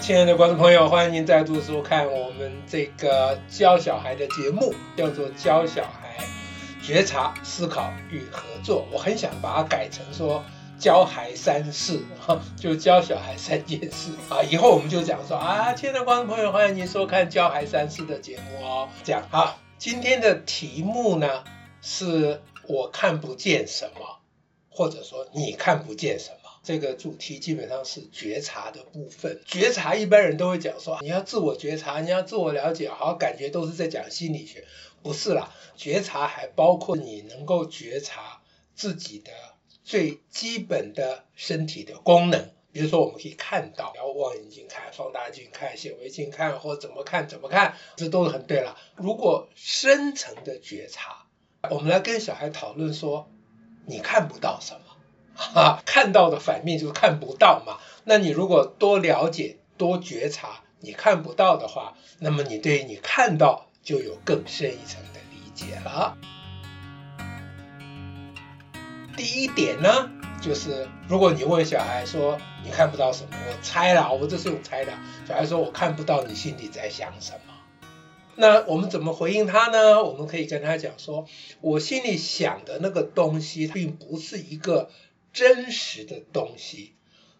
[0.00, 6.18] 亲爱的观众朋友，欢迎您再度收看我们这个教小孩的节目，叫做《教小孩
[6.82, 8.82] 觉察、思考与合作》。
[8.92, 10.44] 我很想把它改成说
[10.78, 14.42] “教孩三事”，哈，就教小孩三件事啊。
[14.42, 18.88] 以后我们就讲说啊，亲爱的观众朋友，欢迎您收看《教孩三事》的节目哦。
[19.04, 21.44] 这样啊，今天的题目呢，
[21.80, 24.18] 是我看不见什么，
[24.68, 26.43] 或者说你看不见什么。
[26.64, 29.40] 这个主题基本上是觉察的部分。
[29.46, 34.64] 觉察一般人都会讲说，你要自我觉察，你要自我了解，好，感觉都是在讲心理学，
[35.02, 35.54] 不是啦。
[35.76, 38.40] 觉察还包括你能够觉察
[38.74, 39.30] 自己的
[39.84, 48.78] 最基本的身体的功能，比如说我们可以看到，然后望远镜看、放大镜看、显微镜看，或怎么看怎么看，这都是很对了。
[48.96, 51.26] 如果深层的觉察，
[51.70, 53.30] 我们来跟小孩讨论说，
[53.84, 54.80] 你看不到什么？
[55.54, 57.78] 啊，看到的反面就是看不到嘛。
[58.04, 66.16] 那你如果多了解、多觉察你看不到的话，那么你对你看到就有更深一层的理解了。
[69.16, 74.92] 第一点呢，就是如果你问小孩说你看不到什么，我猜了，我这是用猜的。
[75.26, 77.54] 小孩说我看不到你心里在想什么，
[78.36, 80.02] 那我们怎么回应他呢？
[80.04, 81.26] 我们可以跟他讲说，
[81.60, 84.90] 我心里想的那个东西，并不是一个。
[85.34, 86.94] 真实的东西，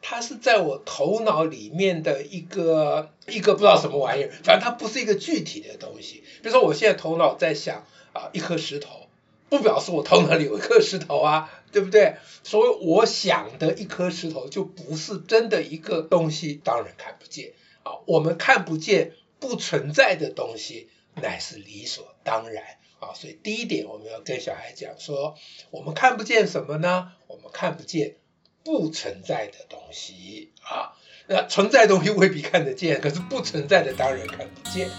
[0.00, 6.22] 它是在我头脑里面的一个一个不知道什么玩意儿，反正它不是一个具体的东西。
[6.42, 9.08] 比如说，我现在头脑在想啊，一颗石头，
[9.48, 12.16] 不表示我头脑里有一颗石头啊，对不对？
[12.44, 17.92] 所以我想的一颗石头就不是真的一个东西，当然看不见啊。
[18.06, 22.77] 我们看不见不存在的东西，乃是理所当然。
[23.00, 25.36] 啊，所以第一点我们要跟小孩讲说，
[25.70, 27.12] 我们看不见什么呢？
[27.26, 28.16] 我们看不见
[28.64, 30.94] 不存在的东西啊。
[31.26, 34.90] 那存在东西未必看得见，可是不存在的当然看不见。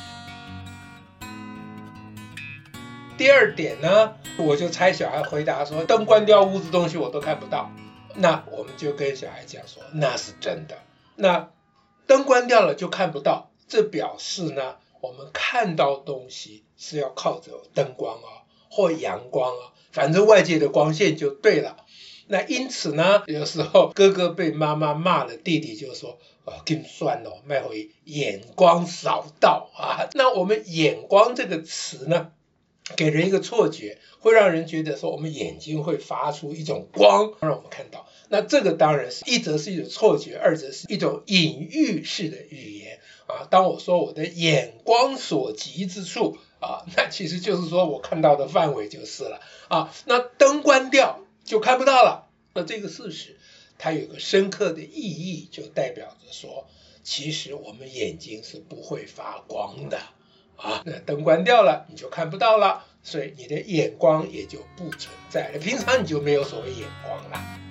[3.18, 7.72] 第二点呢，我就猜小孩回答说，灯关掉，屋子东西我都看不到。
[8.16, 10.78] 那我们就跟小孩讲说，那是真的。
[11.16, 11.52] 那
[12.08, 14.78] 灯关掉了就看不到，这表示呢？
[15.02, 21.86] 我们看到东西是要靠着灯光啊，或阳光啊，反正外界的光线就对了。
[22.28, 32.32] 那因此呢，有时候哥哥被妈妈骂了，弟弟就说：“哦，更酸了，卖回眼光扫到啊。”那我们眼光这个词呢，
[32.96, 38.08] 给人一个错觉，会让人觉得说我们眼睛会发出一种光，让我们看到。
[38.28, 42.99] 那这个当然是一则是一种错觉，二则是一种隐喻式的语言
[43.30, 43.48] 啊。
[43.50, 49.94] 当我说我的眼光所及之处啊，那其实就是说我看到的范围就是了啊。
[50.06, 52.28] 那灯关掉就看不到了。
[52.54, 53.38] 那这个事实
[53.78, 56.68] 它有个深刻的意义，就代表着说，
[57.04, 60.00] 其实我们眼睛是不会发光的
[60.58, 60.82] 啊。
[60.86, 65.60] 那灯关掉了你就看不到了，所以你的眼光也就不存在了。
[65.60, 67.69] 平常你就没有所谓眼光了。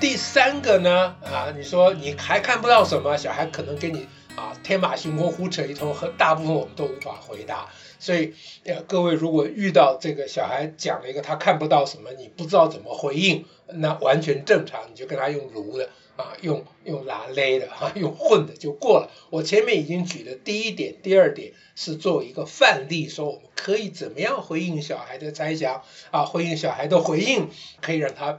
[0.00, 3.16] 第三个呢，啊，你说你还看不到什么？
[3.16, 7.68] 小孩可能跟你啊天马行空胡扯一通，和大部分我们都无法回答。
[7.98, 8.32] 所以，
[8.64, 19.10] 呃，各位如果遇到这个小孩讲了一个他看不到什么，你不知道怎么回应，那完全正常，你就跟他用卢的啊，用用拉勒的啊，用混的就过了。
[19.30, 25.82] 我前面已经举了第一点，第二点是作为一个范例，说我们可以怎么样回应小孩的猜想
[26.12, 27.48] 啊，回应小孩的回应，
[27.80, 28.38] 可以让他。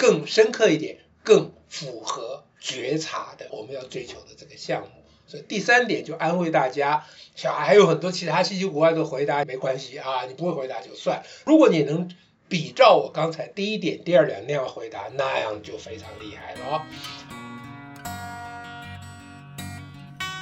[0.00, 4.88] 更深刻一点，更符合觉察的我们要追求的这个项目。
[5.26, 11.22] 所以第三点就安慰大家，小孩有很多其他稀奇古怪的回答没关系啊，你不会回答就算。
[11.44, 12.10] 如果你能
[12.48, 16.80] 比照我刚才第一点、第二点那样回答，那样就非常厉害了哦。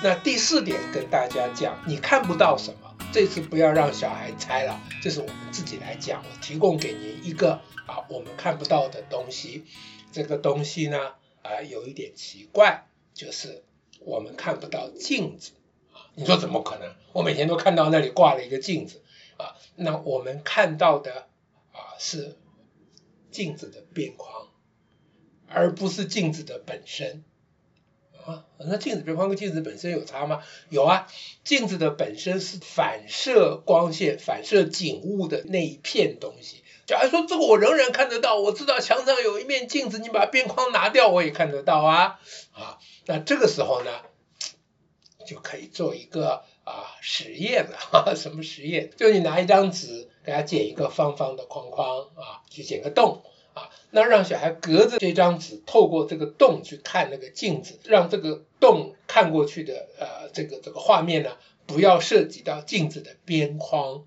[0.04, 7.60] 那第四点跟大家讲，你看不到什么，这次不要让小孩猜了，这是我们自己来讲，我提供给您一个。
[7.86, 9.64] 啊，我们看不到的东西，
[10.12, 13.64] 这个东西呢，啊、有一点奇怪，就是
[14.00, 15.52] 我们看不到镜子
[15.94, 16.12] 啊。
[16.14, 16.94] 你说怎么可能？
[17.14, 19.02] 我每天都看到那里挂了一个镜子
[19.38, 19.56] 啊。
[19.74, 21.28] 那我们看到的
[21.72, 22.36] 啊是
[23.30, 24.48] 镜子的边框，
[25.48, 27.24] 而不是镜子的本身
[28.32, 28.44] 啊。
[28.58, 30.42] 那镜子边框跟镜子本身有差吗？
[30.68, 31.06] 有啊，
[31.44, 36.62] 镜子的本身是反射光线、反射景物的那一片东西。
[36.86, 42.18] 假如说：“这个我仍然看得到，我知道墙上有一面镜子，你把边框拿掉，我也看得到啊。
[42.52, 43.90] 啊，那这个时候呢，
[45.26, 47.76] 就可以做一个啊实验了。
[47.78, 48.90] 哈，什么实验？
[48.96, 53.22] 就你拿一张纸，给它剪一个方方的框框啊，去剪个洞
[53.58, 61.30] 啊，那让小孩隔着这张纸，透过这个洞去看那个镜子，让这个洞看过去的呃这个这个画面呢，
[61.66, 64.04] 不要涉及到镜子的边框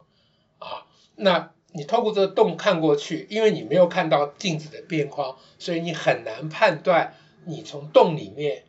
[0.59, 0.87] 啊。
[1.15, 7.15] 那你透过这个洞看过去，因为你没有看到镜子的边框，所以你很难判断
[7.45, 8.63] 你从洞里面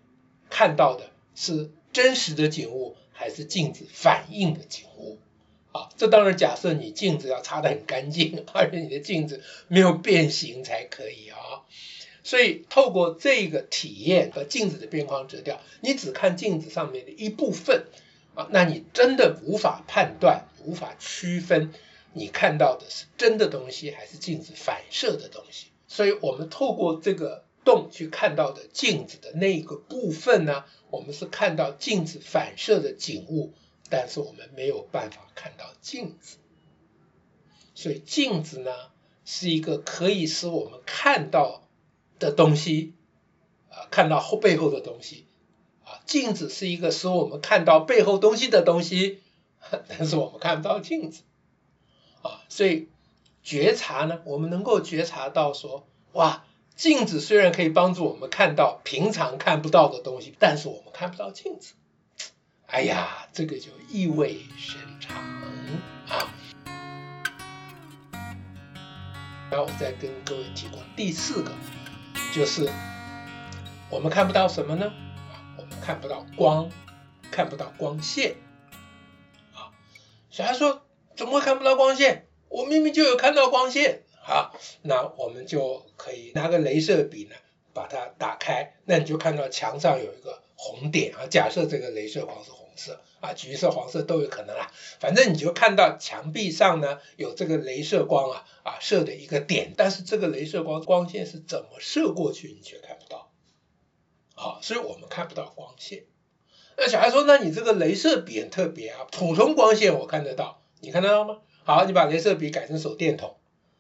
[0.51, 4.92] 看到的是真实的景物还是镜子反映的景物。
[5.73, 11.37] 啊，这当然假设你镜子要擦得很干净， 而且你的镜子没有变形才可以啊。
[12.25, 17.87] 所以透过这个体验和镜子的边框折掉，你只看镜子上面的一部分
[18.35, 21.73] 啊，那你真的无法判断、无法区分
[22.13, 25.67] 你看到的是真的东西还是镜子反射的东西。
[25.89, 33.53] 所以我们透过这个洞去看到的镜子的那一个部分呢，我们是看到镜子反射的景物。
[33.95, 36.39] 但是我们没有办法看到镜子，
[37.75, 38.73] 所以镜子呢
[39.27, 41.69] 是一个可以使我们看到
[42.19, 42.95] 的东西，
[43.69, 45.27] 啊，看到后背后的东西，
[45.85, 49.21] 啊，镜子是一个使我们看到背后东西的东西，
[49.89, 51.25] 但是我们看不到镜子，
[52.23, 52.89] 啊，所以
[53.43, 56.47] 觉察呢，我们能够觉察到说，哇，
[56.77, 61.75] 镜子虽然可以帮助我们看到平常看不到的东西，但是我们看不到镜子。
[62.73, 65.15] 哎呀，这个就意味深长
[66.09, 66.33] 啊！
[69.51, 71.53] 然后我再跟各位提过第四个，
[72.35, 72.67] 就是
[73.91, 74.87] 我们看不到什么呢？
[74.87, 76.71] 啊，我们看不到光，
[77.31, 78.37] 看不到光线。
[79.53, 79.69] 啊，
[80.31, 82.27] 小孩说怎么会看不到光线？
[82.49, 84.05] 我明明就有看到光线。
[84.23, 87.37] 好，那我们就可以拿个镭射笔呢，
[87.75, 91.27] 把它打开，那你就看到墙上有一个红点啊。
[91.29, 92.62] 假设这个镭射光是红。
[92.77, 94.71] 色啊，橘色、黄色都有可能啦。
[95.01, 103.31] 反正你就看到墙壁上呢有这个镭射光啊啊射的一个点，但是这个镭射光光线是怎么射过去，你却看不到。
[104.35, 106.05] 好，所以我们看不到光线。
[106.77, 113.37] 那小孩说：“那你这个镭射笔很特别啊，普通光线我看得到，你看得到吗？”好，你把镭射笔改成手电筒，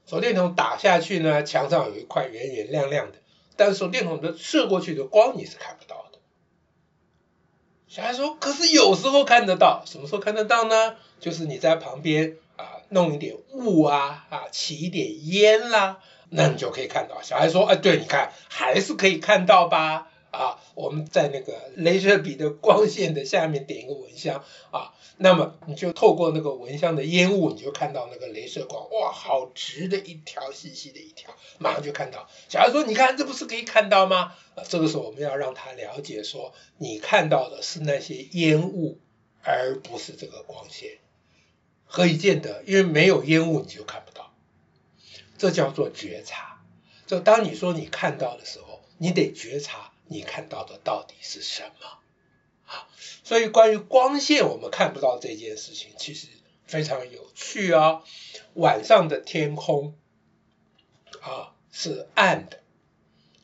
[0.06, 3.18] 手电筒打下去呢，墙上有一块圆圆亮亮的，
[3.56, 6.01] 但是手电筒的射过去的光你是看不到。
[7.94, 10.94] 小孩说：“可是有时候看得到，什么时候看得到呢？
[11.20, 15.98] 就是你在旁边啊，弄一点雾啊，啊，起一点烟啦，
[16.30, 20.08] 那你就可以看到。”小孩说：“哎，对，你看还是可以看到吧？
[20.32, 32.28] 啊，我们在那个镭射笔的光线的下面点一个蚊香啊。”那么你就透过那个蚊香的烟雾，你就看到那个镭射光，哇，好直的一条，细细的一条，马上就看到。
[32.48, 38.98] 小孩说：“你看，这不是可以看到吗？”啊，这个时候我们要让他了解说，你看到的是那些烟雾，
[39.42, 40.98] 而不是这个光线。
[41.84, 42.64] 何以见得？
[42.66, 44.34] 因为没有烟雾，你就看不到。
[45.36, 46.64] 这叫做觉察。
[47.06, 51.86] 就当你说你看到的时候，你得觉察你看到的到底是什么
[52.66, 52.88] 啊。
[53.24, 56.28] 所以，关于光线，我们看不到这件事情，其实
[56.66, 58.02] 非常有趣啊、哦。
[58.54, 59.96] 晚上的天空
[61.20, 62.60] 啊是暗的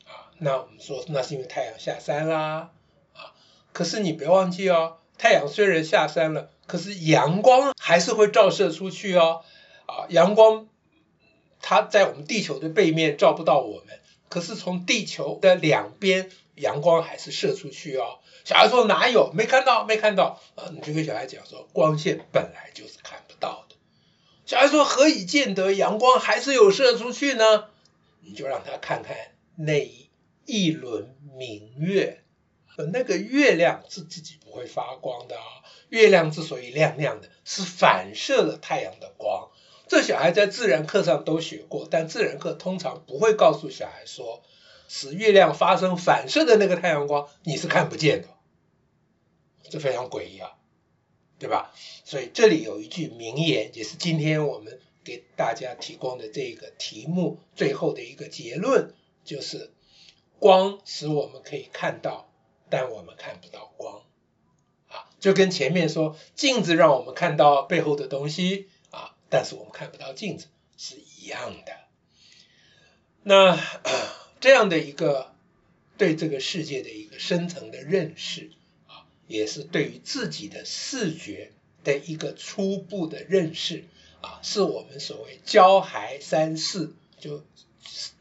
[0.05, 2.71] 啊，那我们说那是因为太阳下山啦
[3.13, 3.33] 啊。
[3.73, 9.43] 可是你别忘记哦，太阳虽然下山了，可是阳光还是会照射出去哦。
[9.87, 10.67] 啊，阳光
[11.61, 18.19] 它在我们地球的背面照不到我们，可是从地球的两边，阳光还是射出去哦。
[18.43, 19.31] 小孩说哪有？
[19.33, 20.41] 没看到，没看到。
[20.55, 23.75] 啊，你就跟小孩讲说，光线本来就是看不到的。
[24.45, 27.65] 小孩说何以见得阳光还是有射出去呢？
[28.21, 29.15] 你就让他看看
[29.55, 29.89] 那
[30.45, 32.23] 一轮明月，
[32.91, 35.43] 那个月亮是自己不会发光的啊。
[35.89, 39.49] 月亮之所以亮亮的，是反射了太阳的光。
[39.87, 44.43] 这小孩在自然课上都学过，但自然课通常不会告诉小孩说，
[44.89, 48.27] 使月亮发生反射的那个太阳光，你是看不见的。
[49.69, 50.57] 这非常诡异啊，
[51.37, 51.71] 对吧？
[52.03, 59.71] 所以这里有一句名言，也是今天我们给大家提供的这个题目最后的一个结论，就是
[60.39, 62.31] 光使我们可以看到，
[62.71, 64.01] 但我们看不到光
[64.87, 65.07] 啊。
[65.19, 71.73] 就跟前面说镜子让我们看到背后的东西啊，但是我们看不到镜子是一样的。
[73.21, 73.55] 那
[74.39, 75.33] 这样的一个
[75.97, 78.51] 对这个世界的一个深层的认识
[78.87, 79.05] 啊。
[79.27, 81.51] 也是对于自己的视觉
[81.83, 83.83] 的一个初步的认识
[84.21, 87.43] 啊，是我们所谓教孩三思，就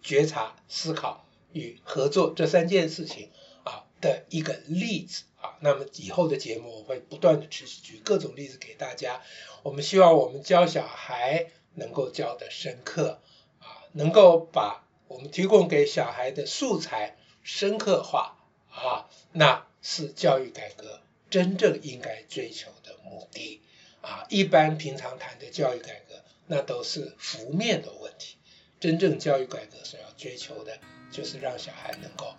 [0.03, 3.31] 觉察、思考与合作这三件事情
[3.65, 5.57] 啊的一个例子啊。
[5.61, 9.23] 那么以后的节目我会不断的持续举各种例子给大家。
[9.63, 13.21] 我们希望我们教小孩能够教得深刻
[13.61, 18.37] 啊，能够把我们提供给小孩的素材深刻化
[18.71, 21.01] 啊，那是教育改革
[21.31, 23.61] 真正应该追求的目的
[24.03, 24.27] 啊。
[24.29, 28.37] 一般平常谈的教育改革，那都是浮面的问题。
[28.81, 30.79] 真正教育改革所要追求的，
[31.11, 32.35] 就是让小孩能够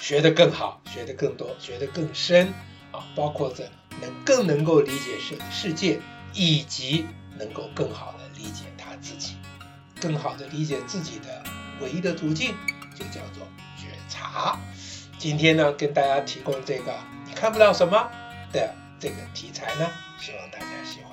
[0.00, 2.52] 学得更好，学得更多，学得更深
[2.90, 6.00] 啊，包括着能更能够理解这个世界，
[6.32, 7.06] 以及
[7.38, 9.36] 能够更好的理解他自己，
[10.00, 11.44] 更好的理解自己的
[11.80, 12.54] 唯一的途径
[12.94, 14.58] 就叫做觉察。
[15.18, 16.94] 今天呢，跟大家提供这个
[17.26, 18.08] 你看不到什么
[18.52, 21.07] 的这个题材呢，希望大家喜欢。